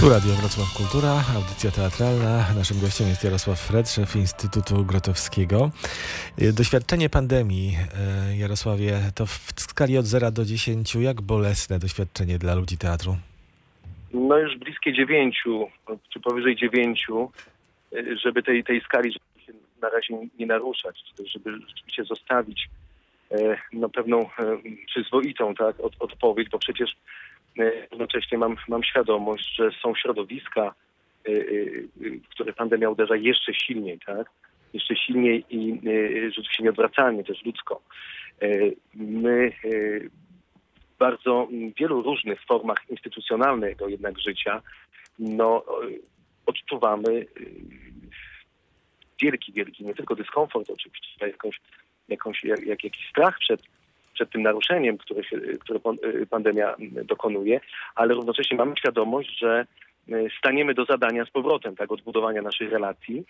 Tu 0.00 0.08
Radio 0.08 0.34
Wrocław 0.34 0.74
Kultura, 0.76 1.12
audycja 1.36 1.70
teatralna. 1.70 2.54
Naszym 2.56 2.80
gościem 2.80 3.08
jest 3.08 3.24
Jarosław 3.24 3.60
Fred, 3.60 3.90
szef 3.90 4.16
Instytutu 4.16 4.84
Grotowskiego. 4.84 5.70
Doświadczenie 6.58 7.08
pandemii, 7.10 7.76
e, 8.30 8.36
Jarosławie, 8.36 8.98
to 9.14 9.26
w 9.26 9.52
skali 9.56 9.98
od 9.98 10.06
0 10.06 10.30
do 10.30 10.44
10, 10.44 10.94
jak 10.94 11.20
bolesne 11.20 11.78
doświadczenie 11.78 12.38
dla 12.38 12.54
ludzi 12.54 12.78
teatru? 12.78 13.16
No 14.14 14.38
już 14.38 14.58
bliskie 14.58 14.92
dziewięciu, 14.92 15.68
czy 16.12 16.20
powyżej 16.20 16.56
dziewięciu, 16.56 17.30
e, 17.92 18.16
żeby 18.16 18.42
tej, 18.42 18.64
tej 18.64 18.80
skali 18.80 19.16
na 19.82 19.88
razie 19.88 20.14
nie 20.38 20.46
naruszać, 20.46 20.96
żeby 21.34 21.60
rzeczywiście 21.68 22.04
zostawić 22.04 22.68
e, 23.30 23.36
no, 23.72 23.88
pewną 23.88 24.28
przyzwoitą 24.86 25.54
tak, 25.54 25.80
od, 25.80 25.92
odpowiedź, 25.98 26.48
bo 26.48 26.58
przecież 26.58 26.90
Jednocześnie 27.90 28.38
mam, 28.38 28.56
mam 28.68 28.82
świadomość, 28.82 29.56
że 29.56 29.70
są 29.82 29.94
środowiska, 29.94 30.74
y, 31.28 31.32
y, 31.32 32.20
w 32.24 32.28
które 32.28 32.52
pandemia 32.52 32.90
uderza 32.90 33.16
jeszcze 33.16 33.54
silniej, 33.54 33.98
tak? 34.06 34.30
Jeszcze 34.72 34.96
silniej 34.96 35.44
i 35.50 35.80
rzeczywiście 36.26 36.62
nieodwracalnie 36.62 37.24
też 37.24 37.44
ludzko. 37.44 37.82
My 38.94 39.52
w 40.94 40.98
bardzo 40.98 41.48
wielu 41.78 42.02
różnych 42.02 42.40
formach 42.44 42.78
instytucjonalnego 42.90 43.88
jednak 43.88 44.18
życia 44.18 44.62
no, 45.18 45.64
odczuwamy 46.46 47.26
wielki, 49.22 49.52
wielki, 49.52 49.84
nie 49.84 49.94
tylko 49.94 50.14
dyskomfort 50.16 50.70
oczywiście, 50.70 51.08
ale 51.20 51.30
jakąś, 51.30 51.60
jakąś, 52.08 52.44
jak, 52.44 52.84
jakiś 52.84 53.08
strach 53.10 53.38
przed 53.38 53.62
przed 54.20 54.30
tym 54.30 54.42
naruszeniem, 54.42 54.98
które, 54.98 55.24
się, 55.24 55.36
które 55.60 55.80
y, 56.04 56.26
pandemia 56.26 56.76
dokonuje, 57.04 57.60
ale 57.94 58.14
równocześnie 58.14 58.56
mamy 58.56 58.76
świadomość, 58.76 59.38
że 59.38 59.66
y, 60.08 60.28
staniemy 60.38 60.74
do 60.74 60.84
zadania 60.84 61.24
z 61.24 61.30
powrotem 61.30 61.76
tak, 61.76 61.92
odbudowania 61.92 62.42
naszych 62.42 62.72
relacji 62.72 63.24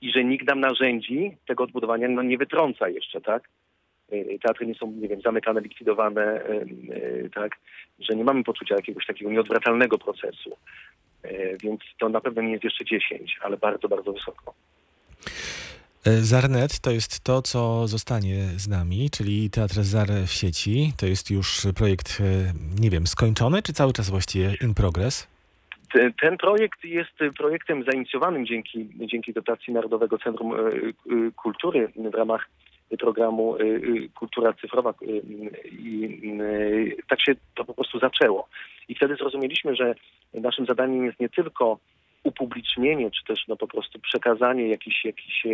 i 0.00 0.12
że 0.12 0.24
nikt 0.24 0.46
nam 0.46 0.60
narzędzi 0.60 1.36
tego 1.46 1.64
odbudowania 1.64 2.08
no, 2.08 2.22
nie 2.22 2.38
wytrąca 2.38 2.88
jeszcze, 2.88 3.20
tak? 3.20 3.48
Y, 4.12 4.38
teatry 4.42 4.66
nie 4.66 4.74
są, 4.74 4.90
nie 4.90 5.08
wiem, 5.08 5.20
zamykane, 5.20 5.60
likwidowane, 5.60 6.40
tak, 7.34 7.56
że 7.98 8.16
nie 8.16 8.24
mamy 8.24 8.44
poczucia 8.44 8.74
jakiegoś 8.74 9.06
takiego 9.06 9.30
nieodwracalnego 9.30 9.98
procesu. 9.98 10.56
Więc 11.62 11.80
to 11.98 12.08
na 12.08 12.20
pewno 12.20 12.42
nie 12.42 12.52
jest 12.52 12.64
jeszcze 12.64 12.84
10, 12.84 13.38
ale 13.42 13.56
bardzo, 13.56 13.88
bardzo 13.88 14.12
wysoko. 14.12 14.54
E, 16.06 16.10
Zarnet 16.10 16.80
to 16.80 16.90
jest 16.90 17.24
to, 17.24 17.42
co 17.42 17.86
zostanie 17.88 18.34
z 18.34 18.68
nami, 18.68 19.10
czyli 19.10 19.50
Teatr 19.50 19.74
Zar 19.74 20.08
w 20.26 20.32
sieci. 20.32 20.92
To 21.00 21.06
jest 21.06 21.30
już 21.30 21.66
projekt, 21.76 22.20
e, 22.20 22.52
nie 22.80 22.90
wiem, 22.90 23.06
skończony, 23.06 23.62
czy 23.62 23.72
cały 23.72 23.92
czas 23.92 24.10
właściwie 24.10 24.54
in 24.62 24.74
progress? 24.74 25.28
Ten 26.20 26.36
projekt 26.36 26.84
jest 26.84 27.10
projektem 27.38 27.84
zainicjowanym 27.84 28.46
dzięki, 28.46 28.88
dzięki 29.06 29.32
dotacji 29.32 29.72
Narodowego 29.72 30.18
Centrum 30.18 30.52
e, 30.54 30.58
Kultury 31.36 31.88
w 31.96 32.14
ramach 32.14 32.48
programu 32.98 33.56
Kultura 34.14 34.52
Cyfrowa 34.52 34.94
i 35.72 36.18
tak 37.08 37.20
się 37.20 37.32
to 37.54 37.64
po 37.64 37.74
prostu 37.74 37.98
zaczęło. 37.98 38.48
I 38.88 38.94
wtedy 38.94 39.16
zrozumieliśmy, 39.16 39.76
że 39.76 39.94
naszym 40.34 40.66
zadaniem 40.66 41.04
jest 41.04 41.20
nie 41.20 41.28
tylko 41.28 41.78
upublicznienie, 42.24 43.10
czy 43.10 43.24
też 43.24 43.48
no 43.48 43.56
po 43.56 43.66
prostu 43.66 43.98
przekazanie 43.98 44.68
jakichś, 44.68 45.04
jakichś 45.04 45.46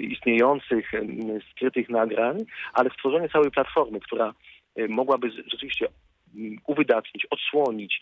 istniejących 0.00 0.94
y, 0.94 1.06
skrytych 1.50 1.88
nagrań, 1.88 2.38
ale 2.72 2.90
stworzenie 2.90 3.28
całej 3.28 3.50
platformy, 3.50 4.00
która 4.00 4.34
y, 4.78 4.88
mogłaby 4.88 5.30
rzeczywiście 5.30 5.88
mm, 6.34 6.58
uwydatnić, 6.66 7.26
odsłonić, 7.30 8.00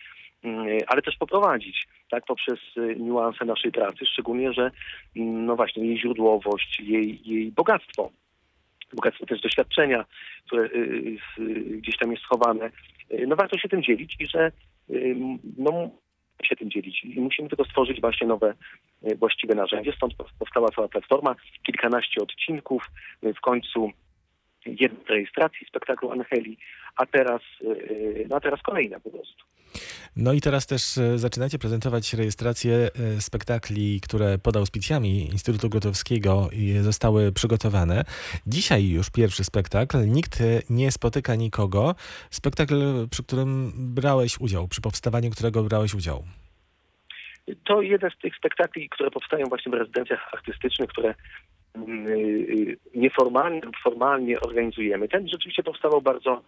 ale 0.87 1.03
też 1.03 1.17
poprowadzić 1.17 1.87
tak 2.11 2.25
poprzez 2.25 2.59
niuanse 2.97 3.45
naszej 3.45 3.73
pracy, 3.73 4.07
szczególnie, 4.07 4.53
że 4.53 4.71
mm, 5.17 5.47
no 5.47 5.57
właśnie 5.57 5.87
jej 5.87 5.99
źródłowość, 5.99 6.81
jej, 6.81 7.21
jej 7.25 7.53
bogactwo, 7.53 8.11
bogactwo 8.93 9.27
też 9.27 9.41
doświadczenia, 9.41 10.05
które 10.47 10.69
gdzieś 11.71 11.99
tam 11.99 12.11
jest 12.11 12.23
schowane, 12.23 12.71
no 13.27 13.37
warto 13.37 13.59
się 13.59 13.69
tym 13.69 13.83
dzielić 13.83 14.17
i 14.21 14.27
że 14.27 14.53
no, 15.59 15.91
się 16.47 16.57
tym 16.57 16.71
dzielić. 16.71 17.05
I 17.05 17.21
musimy 17.21 17.49
tylko 17.49 17.65
stworzyć 17.65 18.01
właśnie 18.01 18.27
nowe, 18.27 18.55
e, 19.03 19.15
właściwe 19.15 19.55
narzędzie. 19.55 19.93
Stąd 19.93 20.15
powstała 20.39 20.69
cała 20.69 20.89
platforma, 20.89 21.37
kilkanaście 21.63 22.23
odcinków, 22.23 22.91
e, 23.23 23.35
w 23.35 23.41
końcu 23.41 23.91
jedna 24.67 24.99
rejestracji 25.09 25.67
spektaklu 25.67 26.11
Angeli, 26.11 26.59
a 26.97 27.07
teraz, 27.07 27.43
e, 27.65 28.29
no 28.29 28.37
a 28.37 28.41
teraz 28.41 28.63
kolejna 28.63 29.01
po 29.01 29.11
prostu. 29.11 29.45
No 30.17 30.33
i 30.33 30.41
teraz 30.41 30.67
też 30.67 30.83
zaczynacie 31.17 31.59
prezentować 31.59 32.15
rejestrację 32.15 32.89
spektakli, 33.19 34.01
które 34.01 34.39
pod 34.39 34.57
auspicjami 34.57 35.27
Instytutu 35.27 35.69
Gotowskiego 35.69 36.49
zostały 36.81 37.33
przygotowane. 37.33 38.05
Dzisiaj 38.47 38.89
już 38.89 39.11
pierwszy 39.11 39.45
spektakl. 39.45 39.99
Nikt 40.07 40.43
nie 40.71 40.93
spotyka 40.93 41.35
nikogo. 41.35 41.95
Spektakl, 42.31 43.09
przy 43.11 43.23
którym 43.23 43.73
brałeś 43.77 44.41
udział, 44.41 44.69
przy 44.69 44.81
powstawaniu 44.81 45.31
którego 45.31 45.63
brałeś 45.63 45.95
udział. 45.95 46.25
To 47.65 47.83
jeden 47.83 48.11
z 48.11 48.19
tych 48.19 48.37
spektakli, 48.37 48.89
które 48.89 49.11
powstają 49.11 49.47
właśnie 49.47 49.73
w 49.73 49.75
rezydencjach 49.75 50.35
artystycznych, 50.35 50.89
które 50.89 51.15
mm, 51.75 52.07
y, 52.07 52.77
nieformalnie 52.95 53.61
lub 53.61 53.77
formalnie 53.85 54.41
organizujemy. 54.41 55.09
Ten 55.09 55.29
rzeczywiście 55.29 55.63
powstawał 55.63 56.03
bardzo, 56.03 56.43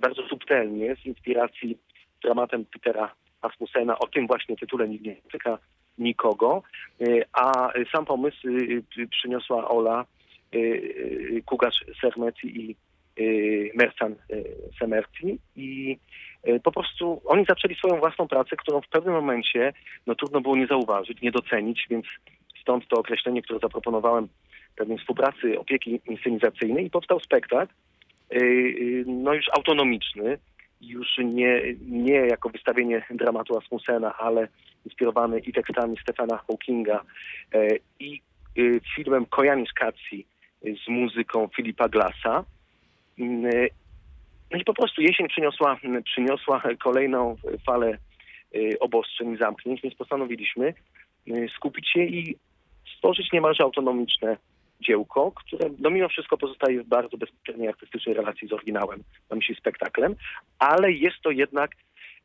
bardzo 0.00 0.28
subtelnie 0.28 0.96
z 0.96 1.06
inspiracji 1.06 1.78
dramatem 2.22 2.64
Petera 2.64 3.14
Asmusena. 3.42 3.98
O 3.98 4.06
tym 4.06 4.26
właśnie 4.26 4.56
tytule 4.56 4.88
nikt 4.88 5.04
nie 5.04 5.16
tyka 5.32 5.58
nikogo. 5.98 6.62
Y, 7.00 7.24
a 7.32 7.72
sam 7.92 8.04
pomysł 8.04 8.48
y, 8.48 9.08
przyniosła 9.10 9.68
Ola 9.68 10.04
Kugasz 11.44 11.84
Sermeti 12.00 12.60
i 12.60 12.76
Mercan 13.74 14.14
Semerti 14.78 15.38
i 15.56 15.98
po 16.62 16.72
prostu 16.72 17.22
oni 17.24 17.44
zaczęli 17.48 17.74
swoją 17.74 18.00
własną 18.00 18.28
pracę, 18.28 18.56
którą 18.56 18.80
w 18.80 18.88
pewnym 18.88 19.14
momencie 19.14 19.72
no, 20.06 20.14
trudno 20.14 20.40
było 20.40 20.56
nie 20.56 20.66
zauważyć, 20.66 21.22
nie 21.22 21.30
docenić, 21.30 21.86
więc 21.90 22.06
stąd 22.60 22.88
to 22.88 22.96
określenie, 22.96 23.42
które 23.42 23.58
zaproponowałem 23.58 24.28
pewnej 24.76 24.98
współpracy, 24.98 25.58
opieki 25.58 26.00
inscenizacyjnej 26.06 26.86
i 26.86 26.90
powstał 26.90 27.20
spektakl, 27.20 27.72
no 29.06 29.34
już 29.34 29.48
autonomiczny, 29.56 30.38
już 30.82 31.18
nie, 31.18 31.62
nie 31.80 32.14
jako 32.14 32.48
wystawienie 32.48 33.06
dramatu 33.10 33.58
Asmusena, 33.58 34.18
ale 34.18 34.48
inspirowany 34.84 35.38
i 35.38 35.52
tekstami 35.52 35.96
Stefana 36.02 36.36
Hawkinga 36.36 37.04
i 38.00 38.20
filmem 38.96 39.26
Kojanis 39.26 39.72
Kacji 39.72 40.26
z 40.62 40.88
muzyką 40.88 41.48
Filipa 41.56 41.88
Glassa. 41.88 42.44
No 44.50 44.58
i 44.58 44.64
po 44.64 44.74
prostu 44.74 45.02
jesień 45.02 45.28
przyniosła, 45.28 45.76
przyniosła 46.04 46.62
kolejną 46.82 47.36
falę 47.66 47.98
obostrzeń 48.80 49.34
i 49.34 49.36
zamknięć, 49.36 49.80
więc 49.82 49.94
postanowiliśmy 49.94 50.74
skupić 51.56 51.88
się 51.92 52.00
i 52.00 52.36
stworzyć 52.96 53.32
niemalże 53.32 53.64
autonomiczne 53.64 54.36
dziełko, 54.82 55.32
które 55.32 55.70
no 55.78 55.90
mimo 55.90 56.08
wszystko 56.08 56.38
pozostaje 56.38 56.82
w 56.82 56.88
bardzo 56.88 57.16
bezpośredniej 57.16 57.68
artystycznej 57.68 58.14
relacji 58.14 58.48
z 58.48 58.52
oryginałem, 58.52 59.02
na 59.30 59.36
myśli 59.36 59.54
spektaklem, 59.54 60.14
ale 60.58 60.92
jest 60.92 61.16
to 61.22 61.30
jednak 61.30 61.70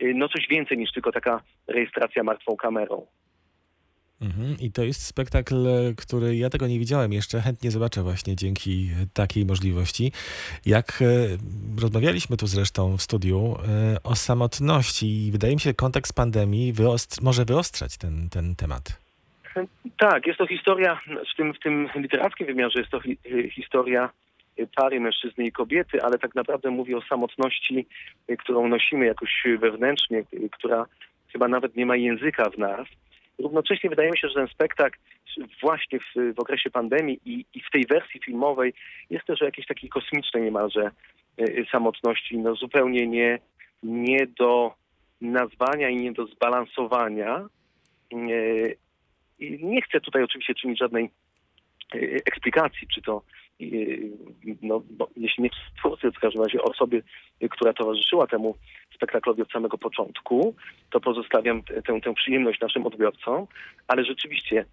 y, 0.02 0.14
no 0.16 0.30
coś 0.30 0.48
więcej 0.50 0.78
niż 0.78 0.92
tylko 0.92 1.12
taka 1.12 1.42
rejestracja 1.68 2.24
martwą 2.24 2.56
kamerą. 2.56 3.08
Mhm. 4.22 4.56
I 4.60 4.72
to 4.72 4.84
jest 4.84 5.06
spektakl, 5.06 5.68
który 5.98 6.36
ja 6.36 6.50
tego 6.50 6.68
nie 6.68 6.80
widziałem 6.80 7.14
jeszcze, 7.14 7.42
chętnie 7.42 7.72
zobaczę 7.72 8.04
właśnie 8.04 8.36
dzięki 8.36 8.90
takiej 9.14 9.46
możliwości. 9.46 10.12
Jak 10.66 11.02
e, 11.02 11.06
rozmawialiśmy 11.82 12.38
tu 12.38 12.48
zresztą 12.48 12.98
w 12.98 13.02
studiu 13.02 13.56
e, 13.68 14.04
o 14.04 14.16
samotności 14.16 15.26
i 15.26 15.32
wydaje 15.32 15.54
mi 15.54 15.60
się, 15.60 15.74
kontekst 15.74 16.14
pandemii 16.14 16.74
wyostr 16.74 17.24
może 17.24 17.46
wyostrzać 17.46 17.98
ten, 17.98 18.30
ten 18.30 18.56
temat. 18.56 19.07
Tak, 19.98 20.28
jest 20.28 20.40
to 20.40 20.48
historia, 20.48 21.02
w 21.34 21.38
tym, 21.38 21.54
w 21.54 21.60
tym 21.60 21.90
literackim 21.96 22.48
wymiarze 22.48 22.80
jest 22.80 22.92
to 22.92 23.00
hi 23.00 23.18
historia 23.52 24.10
pary 24.76 25.00
mężczyzny 25.00 25.46
i 25.46 25.52
kobiety, 25.52 26.04
ale 26.04 26.18
tak 26.18 26.36
naprawdę 26.36 26.70
mówi 26.70 26.96
o 26.96 27.02
samotności, 27.02 27.88
którą 28.40 28.68
nosimy 28.68 29.06
jakoś 29.06 29.44
wewnętrznie, 29.60 30.24
która 30.52 30.86
chyba 31.34 31.48
nawet 31.48 31.76
nie 31.76 31.86
ma 31.86 31.96
języka 31.96 32.50
w 32.50 32.58
nas 32.58 32.88
Równocześnie 33.40 33.90
wydaje 33.90 34.12
mi 34.12 34.18
się, 34.18 34.28
że 34.28 34.34
ten 34.34 34.48
spektakl 34.48 34.98
właśnie 35.62 36.00
w, 36.00 36.36
w 36.36 36.40
okresie 36.40 36.70
pandemii 36.70 37.20
i, 37.26 37.46
i, 37.54 37.62
w 37.62 37.72
tej 37.72 37.86
wersji 37.86 38.20
filmowej 38.26 38.74
jest 39.10 39.26
też 39.26 39.42
o 39.42 39.46
jakiejś 39.46 39.68
takiej 39.68 39.90
kosmicznej 39.90 40.44
niemalże 40.44 40.92
y, 41.40 41.66
samotności, 41.72 42.38
no 42.38 42.56
zupełnie 42.56 43.08
nie, 43.08 43.40
nie 43.84 44.28
do 44.28 44.74
nazwania 45.22 45.90
i 45.90 45.96
nie 45.96 46.12
do 46.12 46.26
zbalansowania. 46.26 47.46
I 49.40 49.66
nie 49.66 49.82
chcę 49.82 50.02
tutaj 50.02 50.24
oczywiście 50.24 50.56
czynić 50.56 50.80
żadnej 50.80 51.10
y, 51.96 52.22
eksplikacji, 52.26 52.88
czy 52.94 53.02
to 53.02 53.22
no, 54.62 54.82
bo 54.90 55.10
jeśli 55.18 55.44
nie 55.44 55.50
twórcy, 55.80 56.12
w 56.12 56.20
każdym 56.20 56.44
razie 56.44 56.62
osoby, 56.62 57.04
która 57.50 57.74
towarzyszyła 57.74 58.28
temu 58.28 58.56
spektaklowi 58.96 59.42
od 59.42 59.52
samego 59.52 59.78
początku, 59.78 60.56
to 60.90 61.00
pozostawiam 61.00 61.64
tę, 61.64 62.02
tę 62.02 62.14
przyjemność 62.14 62.60
naszym 62.60 62.86
odbiorcom, 62.86 63.48
ale 63.88 64.06
rzeczywiście 64.06 64.66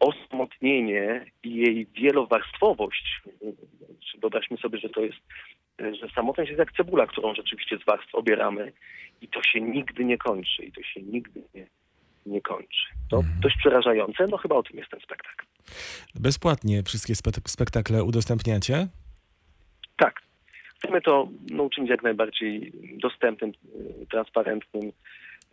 osamotnienie 0.00 1.24
i 1.42 1.54
jej 1.54 1.86
wielowarstwowość, 1.86 3.22
wyobraźmy 4.20 4.56
sobie, 4.56 4.78
że 4.78 4.88
to 4.88 5.00
jest, 5.00 5.18
że 5.78 6.08
samotność 6.14 6.50
jest 6.50 6.58
jak 6.58 6.72
cebula, 6.72 7.06
którą 7.06 7.34
rzeczywiście 7.34 7.78
z 7.78 7.84
warstw 7.84 8.14
obieramy 8.14 8.72
i 9.22 9.28
to 9.28 9.42
się 9.42 9.60
nigdy 9.60 10.04
nie 10.04 10.18
kończy 10.18 10.64
i 10.64 10.72
to 10.72 10.82
się 10.82 11.02
nigdy 11.02 11.42
nie, 11.54 11.66
nie 12.26 12.40
kończy. 12.40 12.86
To 13.10 13.16
Mhm. 13.16 13.40
dość 13.40 13.56
przerażające, 13.56 14.26
no 14.26 14.36
chyba 14.36 14.56
o 14.56 14.62
tym 14.62 14.76
jest 14.78 14.90
ten 14.90 15.00
spektakl. 15.00 15.46
Bezpłatnie 16.14 16.82
wszystkie 16.82 17.14
spe- 17.14 17.48
spektakle 17.48 18.04
udostępniacie? 18.04 18.86
Tak. 19.96 20.20
Chcemy 20.78 21.00
to 21.02 21.28
no, 21.50 21.62
uczynić 21.62 21.90
jak 21.90 22.02
najbardziej 22.02 22.72
dostępnym, 23.02 23.50
y, 24.02 24.06
transparentnym, 24.10 24.92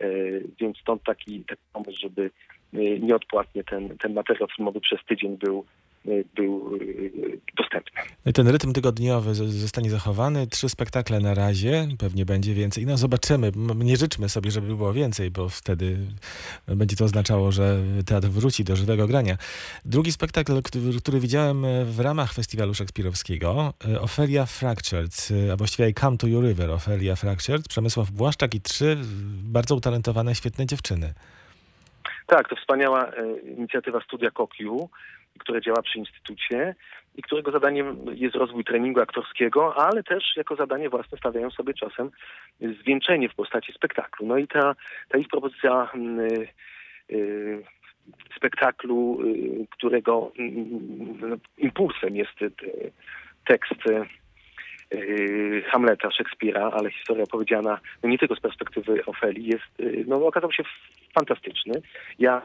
y, 0.02 0.44
więc 0.60 0.78
stąd 0.78 1.02
taki, 1.02 1.44
taki 1.44 1.62
pomysł, 1.72 1.98
żeby 2.00 2.30
y, 2.74 2.98
nieodpłatnie 3.02 3.64
ten, 3.64 3.98
ten 3.98 4.14
materiał 4.14 4.48
filmowy 4.56 4.80
przez 4.80 5.04
tydzień 5.08 5.36
był, 5.36 5.64
był 6.34 6.76
y, 6.76 7.40
dostępny. 7.56 8.32
Ten 8.34 8.48
rytm 8.48 8.72
tygodniowy 8.72 9.34
zostanie 9.34 9.90
zachowany. 9.90 10.46
Trzy 10.46 10.68
spektakle 10.68 11.20
na 11.20 11.34
razie, 11.34 11.88
pewnie 11.98 12.24
będzie 12.24 12.54
więcej. 12.54 12.86
No 12.86 12.96
zobaczymy. 12.96 13.52
Nie 13.76 13.96
życzmy 13.96 14.28
sobie, 14.28 14.50
żeby 14.50 14.66
było 14.66 14.92
więcej, 14.92 15.30
bo 15.30 15.48
wtedy 15.48 15.96
będzie 16.66 16.96
to 16.96 17.04
oznaczało, 17.04 17.52
że 17.52 17.78
teatr 18.06 18.28
wróci 18.28 18.64
do 18.64 18.76
żywego 18.76 19.06
grania. 19.06 19.36
Drugi 19.84 20.12
spektakl, 20.12 20.62
który, 20.98 21.20
widziałem 21.20 21.64
e, 21.64 21.84
w 21.84 22.00
ramach 22.00 22.32
festiwalu 22.32 22.74
szekspirowskiego, 22.74 23.74
e, 23.88 24.00
Ofelia 24.00 24.46
Fractured, 24.46 25.28
e, 25.48 25.52
a 25.52 25.56
właściwie 25.56 25.88
I 25.88 25.94
Come 25.94 26.16
to 26.16 26.26
Your 26.26 26.44
River, 26.44 26.70
Ofelia 26.70 27.16
Fractured, 27.16 27.68
Przemysław 27.68 28.10
Błaszczak 28.10 28.54
i 28.54 28.60
trzy 28.60 28.96
bardzo 29.42 29.74
utalentowane, 29.74 30.34
świetne 30.34 30.66
dziewczyny. 30.66 31.14
Tak, 32.26 32.48
to 32.48 32.56
wspaniała 32.56 33.10
inicjatywa 33.58 34.00
Studia 34.00 34.30
Kokiu, 34.30 34.88
które 35.38 35.60
działa 35.60 35.82
przy 35.82 35.98
Instytucie 35.98 36.74
i 37.18 37.22
którego 37.22 37.50
zadaniem 37.50 37.96
jest 38.14 38.34
rozwój 38.34 38.64
treningu 38.64 39.00
aktorskiego, 39.00 39.74
ale 39.76 40.02
też 40.02 40.36
jako 40.36 40.56
zadanie 40.56 40.88
własne 40.88 41.18
stawiają 41.18 41.50
sobie 41.50 41.74
czasem 41.74 42.10
zwieńczenie 42.60 43.28
w 43.28 43.34
postaci 43.34 43.72
spektaklu. 43.72 44.26
No 44.26 44.38
i 44.38 44.48
ta, 44.48 44.74
ta 45.08 45.18
ich 45.18 45.28
propozycja 45.28 45.90
mm, 45.94 46.20
y, 46.20 46.48
y, 47.10 47.62
spektaklu, 48.36 49.18
y, 49.22 49.66
którego 49.70 50.32
mm, 50.38 51.40
impulsem 51.58 52.16
jest 52.16 52.38
tekst 53.46 53.82
Hamleta 55.66 56.10
Szekspira, 56.10 56.70
ale 56.70 56.90
historia 56.90 57.24
opowiedziana 57.24 57.80
no 58.02 58.08
nie 58.08 58.18
tylko 58.18 58.34
z 58.34 58.40
perspektywy 58.40 59.04
Ofeli 59.06 59.46
jest, 59.46 59.92
no 60.06 60.26
okazał 60.26 60.52
się 60.52 60.62
fantastyczny. 61.14 61.82
Ja 62.18 62.42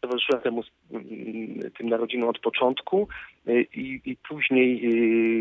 towarzyszyłem 0.00 0.42
temu 0.42 0.62
mm, 0.92 1.70
tym 1.78 1.88
narodzinom 1.88 2.28
od 2.28 2.38
początku 2.38 3.08
y, 3.48 3.66
i, 3.74 4.00
i 4.04 4.16
później 4.28 4.80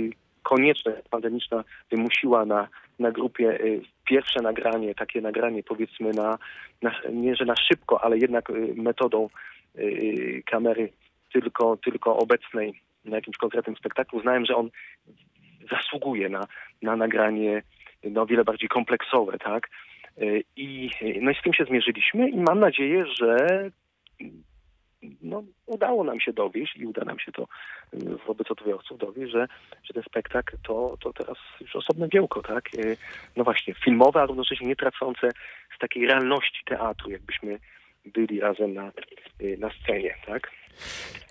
y, 0.07 0.11
konieczność 0.43 0.97
pandemiczna 1.09 1.63
wymusiła 1.91 2.45
na, 2.45 2.67
na 2.99 3.11
grupie 3.11 3.61
y, 3.61 3.81
pierwsze 4.05 4.41
nagranie, 4.41 4.95
takie 4.95 5.21
nagranie 5.21 5.63
powiedzmy 5.63 6.13
na, 6.13 6.37
na 6.81 6.91
nie 7.11 7.35
że 7.35 7.45
na 7.45 7.55
szybko, 7.55 8.03
ale 8.03 8.17
jednak 8.17 8.51
metodą 8.75 9.29
kamery 10.45 10.89
tylko, 11.33 11.77
tylko 11.77 12.17
obecnej 12.17 12.81
na 13.05 13.15
jakimś 13.15 13.37
konkretnym 13.37 13.75
spektaklu. 13.75 14.21
Znałem, 14.21 14.45
że 14.45 14.55
on 14.55 14.69
zasługuje 15.71 16.29
na, 16.29 16.47
na 16.81 16.95
nagranie 16.95 17.63
no, 18.03 18.25
wiele 18.25 18.43
bardziej 18.43 18.69
kompleksowe, 18.69 19.37
tak? 19.37 19.69
I, 20.55 20.89
no 21.21 21.31
i 21.31 21.35
z 21.35 21.41
tym 21.43 21.53
się 21.53 21.65
zmierzyliśmy 21.65 22.29
i 22.29 22.37
mam 22.37 22.59
nadzieję, 22.59 23.05
że 23.05 23.37
no, 25.21 25.43
udało 25.65 26.03
nam 26.03 26.19
się 26.19 26.33
dowieść 26.33 26.75
i 26.75 26.85
uda 26.85 27.05
nam 27.05 27.19
się 27.19 27.31
to 27.31 27.43
y, 27.93 27.97
wobec 28.27 28.51
odbiorców 28.51 28.97
dowieść, 28.97 29.31
że, 29.31 29.47
że 29.83 29.93
ten 29.93 30.03
spektakl 30.03 30.57
to, 30.63 30.97
to 30.99 31.13
teraz 31.13 31.37
już 31.61 31.75
osobne 31.75 32.09
dziełko, 32.09 32.41
tak? 32.41 32.69
Y, 32.75 32.97
No 33.35 33.43
właśnie, 33.43 33.73
filmowe, 33.73 34.21
a 34.21 34.25
równocześnie 34.25 34.67
nie 34.67 34.75
tracące 34.75 35.29
z 35.75 35.79
takiej 35.79 36.05
realności 36.05 36.63
teatru, 36.65 37.11
jakbyśmy 37.11 37.59
byli 38.05 38.39
razem 38.39 38.73
na, 38.73 38.91
y, 39.41 39.57
na 39.59 39.69
scenie, 39.69 40.15
tak? 40.25 40.51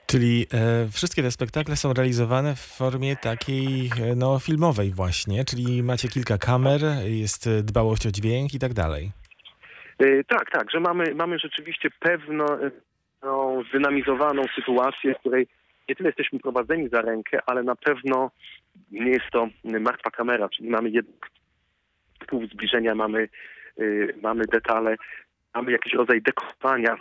Czyli 0.06 0.46
e, 0.52 0.88
wszystkie 0.93 1.23
te 1.23 1.31
spektakle 1.31 1.76
są 1.76 1.93
realizowane 1.93 2.55
w 2.55 2.61
formie 2.61 3.17
takiej 3.17 3.91
e, 4.00 4.17
no, 4.17 4.38
filmowej 4.38 4.91
właśnie, 4.91 5.44
czyli 5.44 5.82
macie 5.82 6.08
kilka 6.08 6.38
kamer, 6.38 6.81
jest 7.05 7.50
dbałość 7.62 8.06
o 8.06 8.11
dźwięk 8.11 8.55
i 8.55 8.58
tak 8.58 8.75
dalej. 8.75 9.11
Y, 10.02 10.24
Tak, 10.28 10.50
tak, 10.50 10.70
że 10.70 10.80
mamy, 10.80 11.14
mamy 11.14 11.38
rzeczywiście 11.38 11.90
pewną 12.00 12.46
no, 13.22 13.62
zdynamizowaną 13.68 14.42
sytuację, 14.54 15.14
w 15.14 15.18
której 15.18 15.46
nie 15.88 15.96
tyle 15.96 16.08
jesteśmy 16.08 16.38
prowadzeni 16.38 16.88
za 16.88 17.02
rękę, 17.02 17.38
ale 17.46 17.62
na 17.62 17.76
pewno 17.76 18.30
nie 18.90 19.10
jest 19.10 19.30
to 19.32 19.48
martwa 19.64 20.10
kamera, 20.10 20.48
czyli 20.48 20.70
mamy 20.70 20.90
jednak 20.90 21.30
punkt 22.26 22.52
zbliżenia, 22.52 22.94
mamy, 22.94 23.28
y, 23.78 24.14
mamy 24.22 24.44
detale, 24.44 24.96
mamy 25.54 25.72
jakiś 25.72 25.92
rodzaj 25.92 26.22
dekodowania 26.22 26.96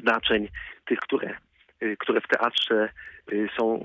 znaczeń 0.00 0.48
tych, 0.84 0.98
które, 0.98 1.36
które 1.98 2.20
w 2.20 2.28
teatrze 2.28 2.88
są, 3.58 3.80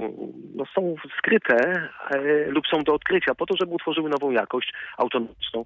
no, 0.55 0.65
są 0.75 0.95
skryte 1.17 1.89
e, 2.11 2.45
lub 2.47 2.67
są 2.67 2.79
do 2.83 2.93
odkrycia 2.93 3.35
po 3.35 3.45
to, 3.45 3.55
żeby 3.59 3.73
utworzyły 3.73 4.09
nową 4.09 4.31
jakość 4.31 4.73
autonomiczną. 4.97 5.65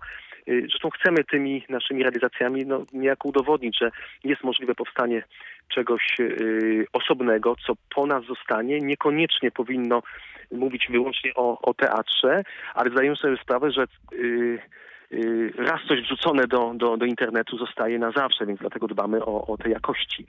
Y, 0.49 0.61
Zresztą 0.69 0.89
chcemy 0.89 1.23
tymi 1.23 1.63
naszymi 1.69 2.03
realizacjami 2.03 2.65
no, 2.65 2.85
niejako 2.93 3.29
udowodnić, 3.29 3.77
że 3.79 3.91
jest 4.23 4.43
możliwe 4.43 4.75
powstanie 4.75 5.23
czegoś 5.67 6.19
y, 6.19 6.85
osobnego, 6.93 7.55
co 7.67 7.73
po 7.95 8.05
nas 8.05 8.25
zostanie. 8.25 8.79
Niekoniecznie 8.79 9.51
powinno 9.51 10.03
mówić 10.51 10.87
wyłącznie 10.89 11.31
o, 11.35 11.61
o 11.61 11.73
teatrze, 11.73 12.43
ale 12.73 12.91
zdajemy 12.91 13.15
sobie 13.15 13.37
sprawę, 13.37 13.71
że 13.71 13.83
y, 14.13 14.15
y, 14.15 14.59
raz 15.57 15.81
coś 15.87 16.01
wrzucone 16.01 16.47
do, 16.47 16.73
do, 16.75 16.97
do 16.97 17.05
internetu 17.05 17.57
zostaje 17.57 17.99
na 17.99 18.11
zawsze, 18.11 18.45
więc 18.45 18.59
dlatego 18.59 18.87
dbamy 18.87 19.25
o, 19.25 19.47
o 19.47 19.57
te 19.57 19.69
jakości, 19.69 20.25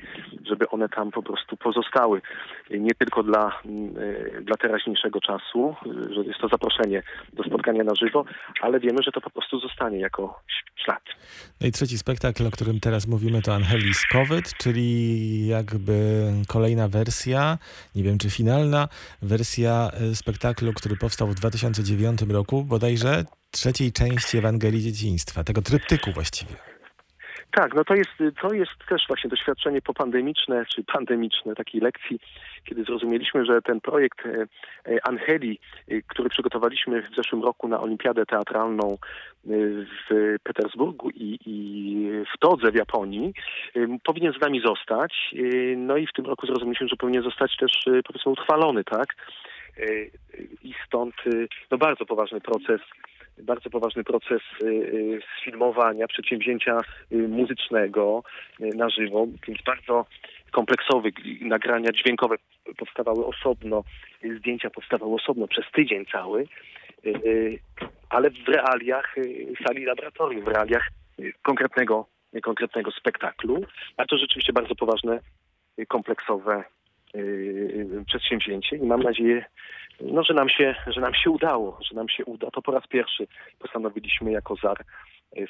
żeby 0.47 0.69
one 0.69 0.89
tam 0.89 1.11
po 1.11 1.23
prostu 1.23 1.57
pozostały. 1.57 2.23
Y, 2.71 2.81
Nie 2.81 2.95
tylko 2.95 3.23
dla, 3.23 3.61
y, 3.67 4.43
dla 4.43 4.57
teraźniejszego 4.57 5.21
czasu, 5.21 5.77
y, 5.87 6.15
że 6.15 6.21
jest 6.21 6.41
to 6.41 6.49
zaproszenie 6.49 7.03
do 7.33 7.43
spotkania 7.43 7.85
na 7.85 7.95
żywo, 7.95 8.25
ale 8.61 8.81
wiemy, 8.81 9.03
że 9.03 9.13
to 9.13 9.21
po 9.21 9.31
prostu 9.31 9.61
zostanie 9.61 9.99
jako 9.99 10.41
ślad. 10.85 11.03
No 11.61 11.67
i 11.67 11.73
trzeci 11.73 11.99
spektakl, 11.99 12.47
o 12.47 12.51
którym 12.51 12.81
teraz 12.81 13.07
mówimy, 13.07 13.43
to 13.43 13.55
Angelis 13.55 14.07
Covid, 14.13 14.55
czyli 14.59 15.47
jakby 15.47 15.95
kolejna 16.49 16.89
wersja, 16.89 17.59
nie 17.95 18.03
wiem 18.03 18.19
czy 18.19 18.31
finalna, 18.31 18.89
wersja 19.23 19.91
spektaklu, 20.15 20.73
który 20.73 20.97
powstał 20.97 21.29
w 21.29 21.35
2009 21.35 22.21
roku, 22.23 22.65
bodajże 22.65 23.25
trzeciej 23.51 23.93
części 23.93 24.39
Ewangelii 24.39 24.83
Dzieciństwa, 24.83 25.45
tego 25.45 25.63
tryptyku 25.63 26.13
właściwie. 26.13 26.57
Tak, 27.57 27.75
no 27.75 27.85
to 27.85 27.95
jest, 27.95 28.11
to 28.41 28.55
jest 28.55 28.73
też 28.89 29.03
właśnie 29.09 29.31
doświadczenie 29.31 29.83
popandemiczne, 29.83 30.65
czy 30.75 30.85
pandemiczne 30.85 31.55
takiej 31.55 31.81
lekcji, 31.81 32.21
kiedy 32.65 32.85
zrozumieliśmy, 32.85 33.45
że 33.45 33.63
ten 33.63 33.81
projekt 33.81 34.27
e, 34.27 34.47
e, 34.87 35.07
Angeli, 35.09 35.59
e, 35.89 36.03
który 36.03 36.29
przygotowaliśmy 36.29 37.03
w 37.03 37.15
zeszłym 37.17 37.43
roku 37.43 37.69
na 37.69 37.81
Olimpiadę 37.81 38.27
Teatralną 38.27 38.97
w 40.09 40.37
Petersburgu 40.43 41.11
i, 41.11 41.39
i 41.47 42.07
w 42.35 42.39
Todze 42.39 42.73
w 42.73 42.75
Japonii, 42.75 43.33
powinien 44.05 44.33
z 44.33 44.41
nami 44.41 44.61
zostać. 44.61 45.35
No 45.77 45.97
i 45.97 46.07
w 46.07 46.13
tym 46.13 46.27
roku 46.27 46.47
zrozumieliśmy, 46.47 46.89
że 46.89 46.97
powinien 46.97 47.23
zostać 47.23 47.57
też 47.57 47.73
powiedzmy 48.07 48.33
utrwalony, 48.33 48.85
tak? 48.85 49.07
I 50.63 50.75
stąd 50.87 51.15
no 51.71 51.79
bardzo 51.79 52.07
poważny 52.07 52.41
proces 52.41 52.81
bardzo 53.43 53.71
poważny 53.71 54.05
proces 54.05 54.43
y, 54.63 54.67
y, 54.67 55.21
sfilmowania, 55.41 56.07
przedsięwzięcia 56.09 56.81
y, 57.13 57.29
muzycznego 57.29 58.23
y, 58.61 58.71
na 58.77 58.91
żywo, 58.91 59.27
więc 59.49 59.63
bardzo 59.67 60.07
kompleksowy. 60.51 61.11
Nagrania 61.41 61.93
dźwiękowe 61.93 62.37
powstawały 62.77 63.27
osobno, 63.27 63.85
y, 64.25 64.39
zdjęcia 64.39 64.71
powstawały 64.71 65.15
osobno 65.15 65.49
przez 65.49 65.65
tydzień 65.73 66.07
cały, 66.07 66.47
y, 67.07 67.09
y, 67.09 67.59
ale 68.09 68.31
w 68.31 68.49
realiach 68.49 69.19
y, 69.19 69.55
sali 69.67 69.85
laboratorium, 69.85 70.45
w 70.45 70.49
realiach 70.49 70.89
y, 71.21 71.33
konkretnego, 71.43 72.07
y, 72.37 72.41
konkretnego 72.41 72.91
spektaklu, 72.91 73.65
a 73.97 74.05
to 74.05 74.19
rzeczywiście 74.19 74.53
bardzo 74.53 74.75
poważne, 74.75 75.21
y, 75.79 75.87
kompleksowe 75.87 76.61
y, 76.61 76.86
przedsięwzięcie 78.07 78.77
i 78.77 78.83
mam 78.83 79.03
nadzieję, 79.03 79.45
no, 80.01 80.23
że 80.23 80.35
nam 80.35 80.49
się, 80.49 80.75
że 80.87 81.01
nam 81.01 81.15
się 81.15 81.31
udało, 81.31 81.79
że 81.91 81.97
nam 81.97 82.09
się 82.09 82.25
uda. 82.25 82.51
To 82.51 82.63
po 82.63 82.73
raz 82.73 82.87
pierwszy 82.87 83.27
postanowiliśmy 83.59 84.33
jako 84.33 84.57
ZAR 84.57 84.85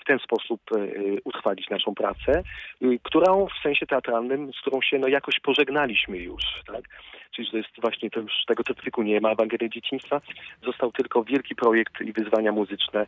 w 0.02 0.04
ten 0.04 0.18
sposób 0.18 0.60
utrwalić 1.24 1.70
naszą 1.70 1.94
pracę, 1.94 2.42
którą 3.02 3.46
w 3.46 3.62
sensie 3.62 3.86
teatralnym, 3.86 4.52
z 4.52 4.60
którą 4.60 4.82
się 4.82 4.98
no, 4.98 5.08
jakoś 5.08 5.40
pożegnaliśmy 5.40 6.18
już, 6.18 6.42
tak? 6.66 6.84
Czyli 7.30 7.50
to 7.50 7.56
jest 7.56 7.80
właśnie 7.80 8.10
to 8.10 8.20
już 8.20 8.32
tego 8.46 8.64
typu 8.64 9.02
nie 9.02 9.20
ma 9.20 9.30
Ewangelii 9.30 9.70
Dzieciństwa. 9.70 10.20
Został 10.64 10.92
tylko 10.92 11.24
wielki 11.24 11.54
projekt 11.54 12.00
i 12.00 12.12
wyzwania 12.12 12.52
muzyczne 12.52 13.06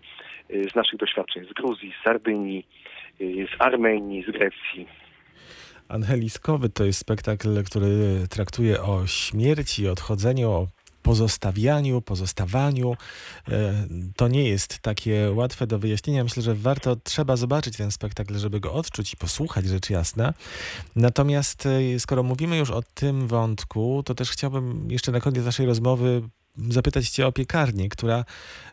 z 0.70 0.74
naszych 0.74 0.98
doświadczeń 0.98 1.44
z 1.44 1.52
Gruzji, 1.52 1.94
z 2.00 2.04
Sardynii, 2.04 2.66
z 3.20 3.62
Armenii, 3.62 4.22
z 4.22 4.30
Grecji. 4.30 4.88
Angeliskowy 5.88 6.68
to 6.68 6.84
jest 6.84 6.98
spektakl, 6.98 7.64
który 7.64 8.26
traktuje 8.30 8.82
o 8.82 9.06
śmierci, 9.06 9.88
odchodzeniu, 9.88 10.50
o 10.50 10.68
pozostawianiu, 11.02 12.02
pozostawaniu. 12.02 12.96
E, 13.48 13.86
to 14.16 14.28
nie 14.28 14.48
jest 14.48 14.78
takie 14.78 15.30
łatwe 15.34 15.66
do 15.66 15.78
wyjaśnienia. 15.78 16.24
Myślę, 16.24 16.42
że 16.42 16.54
warto, 16.54 16.96
trzeba 16.96 17.36
zobaczyć 17.36 17.76
ten 17.76 17.90
spektakl, 17.90 18.38
żeby 18.38 18.60
go 18.60 18.72
odczuć 18.72 19.12
i 19.12 19.16
posłuchać, 19.16 19.66
rzecz 19.66 19.90
jasna. 19.90 20.34
Natomiast 20.96 21.66
e, 21.66 22.00
skoro 22.00 22.22
mówimy 22.22 22.56
już 22.56 22.70
o 22.70 22.82
tym 22.94 23.28
wątku, 23.28 24.02
to 24.04 24.14
też 24.14 24.30
chciałbym 24.30 24.90
jeszcze 24.90 25.12
na 25.12 25.20
koniec 25.20 25.44
naszej 25.44 25.66
rozmowy 25.66 26.22
zapytać 26.70 27.08
Cię 27.08 27.26
o 27.26 27.32
piekarnię, 27.32 27.88
która 27.88 28.24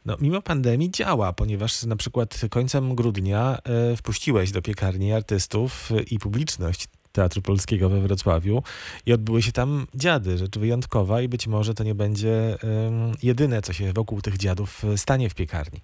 no, 0.05 0.17
mimo 0.21 0.41
pandemii 0.41 0.91
działa, 0.91 1.33
ponieważ 1.33 1.83
na 1.83 1.95
przykład 1.95 2.41
końcem 2.49 2.95
grudnia 2.95 3.57
e, 3.63 3.95
wpuściłeś 3.97 4.51
do 4.51 4.61
piekarni 4.61 5.13
artystów 5.13 5.89
i 6.11 6.19
publiczność 6.19 6.87
Teatru 7.15 7.41
Polskiego 7.41 7.89
we 7.89 7.99
Wrocławiu 7.99 8.63
i 9.05 9.13
odbyły 9.13 9.41
się 9.41 9.51
tam 9.51 9.85
dziady, 9.95 10.37
rzecz 10.37 10.57
wyjątkowa 10.59 11.21
i 11.21 11.27
być 11.27 11.47
może 11.47 11.73
to 11.73 11.83
nie 11.83 11.95
będzie 11.95 12.29
um, 12.29 13.11
jedyne, 13.23 13.61
co 13.61 13.73
się 13.73 13.93
wokół 13.93 14.21
tych 14.21 14.37
dziadów 14.37 14.81
stanie 14.95 15.29
w 15.29 15.35
piekarni. 15.35 15.79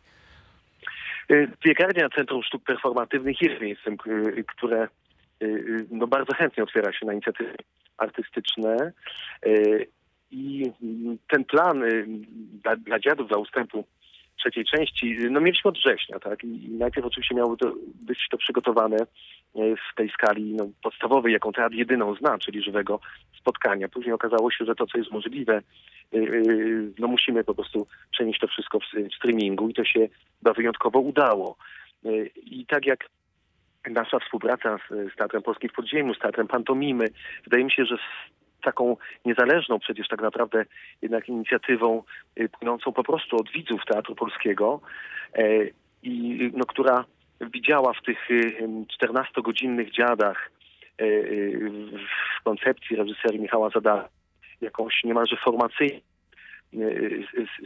Y, 1.31 1.47
piekarnia 1.63 2.09
Centrum 2.09 2.43
Sztuk 2.43 2.63
Performatywnych 2.63 3.41
jest 3.41 3.61
miejscem, 3.61 3.97
y, 4.07 4.43
które 4.43 4.87
y, 5.43 5.85
no, 5.91 6.07
bardzo 6.07 6.33
chętnie 6.33 6.63
otwiera 6.63 6.93
się 6.93 7.05
na 7.05 7.13
inicjatywy 7.13 7.55
artystyczne 7.97 8.91
i 10.31 10.71
ten 11.27 11.45
plan 11.45 11.83
dla, 12.63 12.75
dla 12.75 12.99
dziadów, 12.99 13.27
dla 13.27 13.37
ustępu 13.37 13.85
trzeciej 14.41 14.65
części, 14.65 15.17
no 15.29 15.39
mieliśmy 15.39 15.69
od 15.69 15.77
września, 15.77 16.19
tak? 16.19 16.43
I 16.43 16.69
najpierw 16.69 17.05
oczywiście 17.07 17.35
miało 17.35 17.57
to 17.57 17.73
być 18.01 18.19
to 18.31 18.37
przygotowane 18.37 18.97
e, 18.97 19.05
w 19.55 19.95
tej 19.95 20.09
skali 20.09 20.53
no, 20.53 20.69
podstawowej, 20.83 21.33
jaką 21.33 21.51
teatr 21.51 21.75
jedyną 21.75 22.15
zna, 22.15 22.37
czyli 22.37 22.63
żywego 22.63 22.99
spotkania. 23.39 23.87
Później 23.89 24.13
okazało 24.13 24.51
się, 24.51 24.65
że 24.65 24.75
to, 24.75 24.87
co 24.87 24.97
jest 24.97 25.11
możliwe, 25.11 25.53
e, 26.13 26.17
e, 26.17 26.21
no 26.99 27.07
musimy 27.07 27.43
po 27.43 27.55
prostu 27.55 27.87
przenieść 28.11 28.39
to 28.39 28.47
wszystko 28.47 28.79
w 28.79 29.15
streamingu 29.15 29.69
i 29.69 29.73
to 29.73 29.85
się 29.85 30.07
chyba 30.39 30.53
wyjątkowo 30.53 30.99
udało. 30.99 31.57
I 32.35 32.65
tak 32.65 32.85
jak 32.85 33.09
nasza 33.89 34.19
współpraca 34.19 34.77
z, 34.77 35.13
z 35.13 35.15
Teatrem 35.15 35.41
Polskim 35.41 35.69
w 35.69 35.73
Podziemiu, 35.73 36.13
z 36.13 36.19
Teatrem 36.19 36.47
Pantomimy, 36.47 37.05
wydaje 37.43 37.63
mi 37.63 37.71
się, 37.71 37.85
że 37.85 37.97
taką 38.61 38.97
niezależną 39.25 39.79
przecież 39.79 40.07
tak 40.07 40.21
naprawdę 40.21 40.65
jednak 41.01 41.29
inicjatywą 41.29 42.03
y, 42.39 42.49
płynącą 42.49 42.91
po 42.93 43.03
prostu 43.03 43.35
od 43.35 43.51
widzów 43.51 43.81
Teatru 43.85 44.15
Polskiego 44.15 44.81
e, 45.35 45.43
i 46.03 46.51
no, 46.53 46.65
która 46.65 47.05
widziała 47.41 47.93
w 47.93 48.01
tych 48.01 48.27
14-godzinnych 49.03 49.87
y, 49.87 49.91
dziadach 49.91 50.51
e, 50.99 51.05
y, 51.05 51.71
w 52.39 52.43
koncepcji 52.43 52.95
reżyserii 52.95 53.39
Michała 53.39 53.69
Zada 53.69 54.09
jakąś 54.61 55.03
niemalże 55.03 55.37
formacyjną 55.45 56.01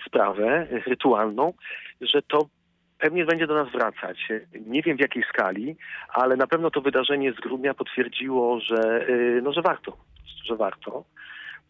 sprawę 0.08 0.68
rytualną, 0.86 1.54
że 2.02 2.22
to 2.22 2.50
pewnie 2.98 3.26
będzie 3.26 3.48
do 3.48 3.56
nas 3.56 3.72
wracać. 3.72 4.28
Nie 4.66 4.82
wiem 4.82 4.98
w 4.98 5.00
jakiej 5.00 5.24
skali, 5.24 5.76
ale 6.10 6.36
na 6.36 6.48
pewno 6.48 6.72
to 6.72 6.82
wydarzenie 6.82 7.34
z 7.34 7.36
grudnia 7.36 7.74
potwierdziło, 7.74 8.60
że, 8.60 9.08
no, 9.42 9.54
że 9.54 9.62
warto 9.62 9.98
że 10.46 10.56
warto. 10.56 11.06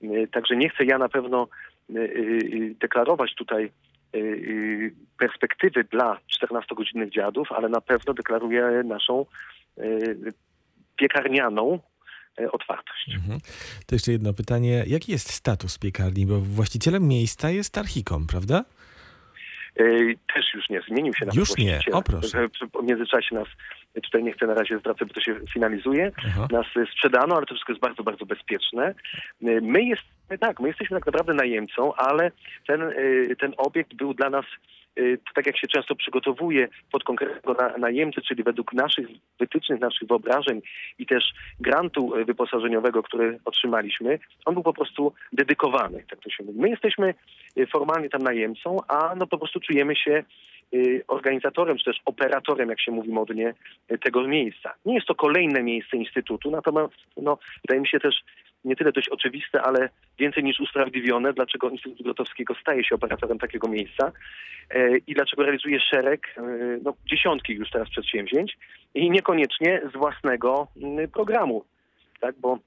Y, 0.03 0.27
także 0.31 0.55
nie 0.55 0.69
chcę 0.69 0.85
ja 0.85 0.97
na 0.97 1.09
pewno 1.09 1.47
y, 1.89 1.93
y, 1.99 2.75
deklarować 2.79 3.35
tutaj 3.35 3.71
perspektywy 5.19 5.83
dla 5.83 6.17
14-godzinnych 6.43 7.09
dziadów, 7.09 7.51
ale 7.51 7.69
na 7.69 7.81
pewno 7.81 8.13
deklaruję 8.13 8.83
naszą 8.85 9.25
piekarnianą 10.95 11.79
otwartość. 12.51 13.15
Mhm. 13.15 13.39
To 13.85 13.95
jeszcze 13.95 14.11
jedno 14.11 14.33
pytanie. 14.33 14.83
Jaki 14.87 15.11
jest 15.11 15.31
status 15.31 15.77
piekarni? 15.77 16.25
Bo 16.25 16.39
właścicielem 16.39 17.07
miejsca 17.07 17.49
jest 17.49 17.77
Archikom, 17.77 18.27
prawda? 18.27 18.65
Też 20.33 20.53
już 20.53 20.69
nie, 20.69 20.81
zmienił 20.81 21.13
się 21.13 21.25
na 21.25 21.31
Już 21.35 21.57
nie, 21.57 21.79
o 21.91 22.01
proszę. 22.01 22.47
W 22.49 22.83
międzyczasie 22.83 23.35
nas 23.35 23.47
Tutaj 24.01 24.23
nie 24.23 24.33
chcę 24.33 24.47
na 24.47 24.53
razie 24.53 24.79
zwracać, 24.79 25.07
bo 25.07 25.13
to 25.13 25.21
się 25.21 25.35
finalizuje. 25.53 26.11
Aha. 26.17 26.47
Nas 26.51 26.65
sprzedano, 26.91 27.35
ale 27.35 27.45
to 27.45 27.53
wszystko 27.53 27.73
jest 27.73 27.81
bardzo, 27.81 28.03
bardzo 28.03 28.25
bezpieczne. 28.25 28.95
My 29.41 29.83
jesteśmy, 29.83 30.37
tak, 30.39 30.59
my 30.59 30.67
jesteśmy 30.67 30.97
tak 30.97 31.05
naprawdę 31.05 31.33
najemcą, 31.33 31.93
ale 31.95 32.31
ten, 32.67 32.81
y, 32.81 33.35
ten 33.39 33.53
obiekt 33.57 33.93
był 33.93 34.13
dla 34.13 34.29
nas 34.29 34.45
y, 34.99 35.17
tak 35.35 35.45
jak 35.45 35.57
się 35.57 35.67
często 35.67 35.95
przygotowuje 35.95 36.67
pod 36.91 37.03
konkretnego 37.03 37.57
najemcę, 37.77 38.21
czyli 38.21 38.43
według 38.43 38.73
naszych 38.73 39.07
wytycznych, 39.39 39.79
naszych 39.79 40.07
wyobrażeń 40.07 40.61
i 40.99 41.05
też 41.05 41.33
grantu 41.59 42.15
y, 42.15 42.25
wyposażeniowego, 42.25 43.03
który 43.03 43.39
otrzymaliśmy, 43.45 44.19
on 44.45 44.53
był 44.53 44.63
po 44.63 44.73
prostu 44.73 45.13
dedykowany. 45.33 46.03
Tak 46.09 46.19
to 46.19 46.29
się 46.29 46.43
mówi. 46.43 46.59
My 46.59 46.69
jesteśmy 46.69 47.13
formalnie 47.71 48.09
tam 48.09 48.21
najemcą, 48.21 48.77
a 48.87 49.15
no 49.15 49.27
po 49.27 49.37
prostu 49.37 49.59
czujemy 49.59 49.95
się 49.95 50.23
Y, 50.54 50.54
organizatorem, 51.07 51.77
czy 51.77 51.83
też 51.83 52.01
operatorem, 52.05 52.69
jak 52.69 52.81
się 52.81 52.91
mówi 52.91 53.09
modnie, 53.09 53.53
y, 53.91 53.97
tego 53.97 54.27
miejsca. 54.27 54.73
Nie 54.85 54.95
jest 54.95 55.07
to 55.07 55.15
kolejne 55.15 55.63
miejsce 55.63 55.97
Instytutu, 55.97 56.51
natomiast 56.51 56.93
no, 57.17 57.37
wydaje 57.61 57.81
mi 57.81 57.87
się 57.87 57.99
też 57.99 58.15
nie 58.65 58.75
tyle 58.75 58.91
dość 58.91 59.09
oczywiste, 59.09 59.61
ale 59.61 59.89
więcej 60.19 60.43
niż 60.43 60.59
usprawiedliwione, 60.59 61.33
dlaczego 61.33 61.69
Instytut 61.69 62.01
Grotowskiego 62.01 62.55
staje 62.61 62.83
się 62.83 62.95
operatorem 62.95 63.39
takiego 63.39 63.67
miejsca 63.67 64.11
y, 64.75 65.01
i 65.07 65.13
dlaczego 65.13 65.43
realizuje 65.43 65.79
szereg, 65.79 66.35
no, 66.83 66.93
dziesiątki 67.05 67.53
już 67.53 67.69
teraz 67.69 67.89
przedsięwzięć 67.89 68.57
i 68.93 69.11
niekoniecznie 69.11 69.81
z 69.93 69.97
własnego 69.97 70.67
programu, 71.13 71.65
tak, 72.19 72.35
bo 72.39 72.59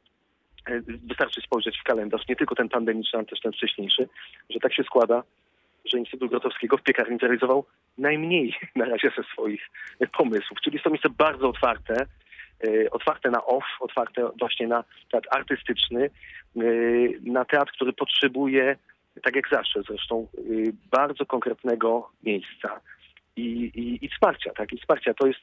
wystarczy 0.86 1.40
spojrzeć 1.40 1.78
w 1.78 1.82
kalendarz, 1.82 2.28
nie 2.28 2.36
tylko 2.36 2.54
ten 2.54 2.68
pandemiczny, 2.68 3.18
ale 3.18 3.26
też 3.26 3.40
ten 3.40 3.52
wcześniejszy, 3.52 4.08
że 4.50 4.60
tak 4.60 4.74
się 4.74 4.82
składa, 4.82 5.22
że 5.90 5.98
Instytut 5.98 6.30
Grotowskiego 6.30 6.76
w 6.76 6.82
piekarni 6.82 7.18
zrealizował 7.18 7.64
najmniej 7.98 8.54
na 8.76 8.84
razie 8.84 9.10
ze 9.16 9.22
swoich 9.22 9.70
pomysłów. 10.16 10.60
Czyli 10.64 10.80
to 10.80 10.90
miejsce 10.90 11.08
bardzo 11.10 11.48
otwarte, 11.48 12.06
e, 12.68 12.90
otwarte 12.90 13.30
na 13.30 13.44
off, 13.44 13.64
otwarte 13.80 14.30
właśnie 14.38 14.66
na 14.66 14.84
teatr 15.10 15.28
artystyczny, 15.30 16.10
e, 16.56 16.60
na 17.22 17.44
teatr, 17.44 17.72
który 17.72 17.92
potrzebuje, 17.92 18.76
tak 19.22 19.36
jak 19.36 19.48
zawsze 19.50 19.82
zresztą, 19.82 20.26
e, 20.38 20.40
bardzo 20.90 21.26
konkretnego 21.26 22.10
miejsca 22.22 22.80
i, 23.38 23.70
i, 23.74 24.04
i 24.04 24.08
wsparcia. 24.08 24.52
Tak? 24.52 24.72
I 24.72 24.78
wsparcia 24.78 25.14
to 25.14 25.26
jest, 25.26 25.40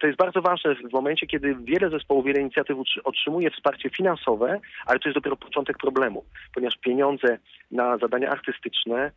to 0.00 0.06
jest 0.06 0.18
bardzo 0.18 0.42
ważne 0.42 0.74
w 0.74 0.92
momencie, 0.92 1.26
kiedy 1.26 1.54
wiele 1.54 1.90
zespołów, 1.90 2.24
wiele 2.24 2.40
inicjatyw 2.40 2.78
otrzymuje 3.04 3.50
wsparcie 3.50 3.90
finansowe, 3.90 4.60
ale 4.86 4.98
to 4.98 5.08
jest 5.08 5.18
dopiero 5.18 5.36
początek 5.36 5.78
problemu, 5.78 6.24
ponieważ 6.54 6.76
pieniądze 6.76 7.38
na 7.70 7.98
zadania 7.98 8.30
artystyczne 8.30 9.10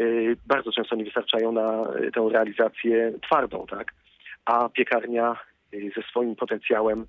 Y, 0.00 0.36
bardzo 0.46 0.72
często 0.72 0.96
nie 0.96 1.04
wystarczają 1.04 1.52
na 1.52 1.86
y, 2.00 2.12
tę 2.12 2.28
realizację 2.32 3.12
twardą, 3.22 3.66
tak? 3.66 3.94
A 4.44 4.68
piekarnia 4.68 5.36
y, 5.74 5.90
ze 5.96 6.02
swoim 6.02 6.36
potencjałem 6.36 7.06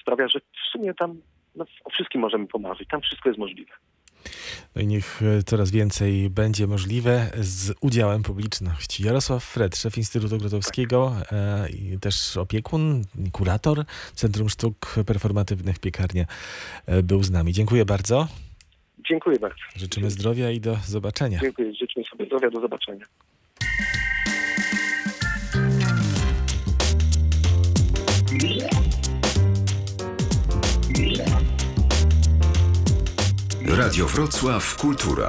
sprawia, 0.00 0.28
że 0.28 0.40
w 0.40 0.72
sumie 0.72 0.94
tam 0.94 1.20
no, 1.56 1.64
o 1.84 1.90
wszystkim 1.90 2.20
możemy 2.20 2.46
pomarzyć. 2.46 2.88
Tam 2.88 3.00
wszystko 3.00 3.28
jest 3.28 3.38
możliwe. 3.38 3.72
No 4.76 4.82
i 4.82 4.86
niech 4.86 5.20
coraz 5.46 5.70
więcej 5.70 6.30
będzie 6.30 6.66
możliwe 6.66 7.30
z 7.40 7.74
udziałem 7.80 8.22
publiczności. 8.22 9.04
Jarosław 9.04 9.44
Fred, 9.44 9.76
szef 9.76 9.98
Instytutu 9.98 10.38
Grotowskiego 10.38 11.16
e, 11.32 11.68
i 11.70 11.98
też 11.98 12.36
opiekun, 12.36 13.04
kurator 13.32 13.84
Centrum 14.14 14.48
Sztuk 14.48 14.94
Performatywnych 15.06 15.78
Piekarnia 15.78 16.24
e, 16.86 17.02
był 17.02 17.22
z 17.22 17.30
nami. 17.30 17.52
Dziękuję 17.52 17.84
bardzo. 17.84 18.28
Dziękuję 19.08 19.38
bardzo. 19.38 19.56
Życzymy 19.76 20.10
zdrowia 20.10 20.50
i 20.50 20.60
do 20.60 20.76
zobaczenia. 20.86 21.40
Dziękuję, 21.40 21.74
życzymy 21.74 22.04
sobie 22.06 22.26
zdrowia, 22.26 22.50
do 22.50 22.60
zobaczenia. 22.60 23.06
Radio 33.76 34.06
Wrocław 34.06 34.76
Kultura. 34.76 35.28